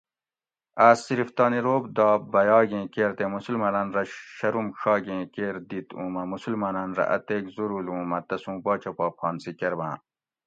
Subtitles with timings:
[0.87, 4.03] آس صرف تانی رعب داب بیاگیں کیر تے مسلمانان رہ
[4.37, 9.05] شرم ڛاگیں کیر دِت اوں مہ مسلمانان رہ اتیک زورول اوں مہ تسوں باچہ پا
[9.17, 9.95] پھانسی کرباۤں